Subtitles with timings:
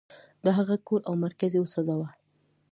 [0.45, 2.09] د هغه کور او مرکز یې وسوځاوه.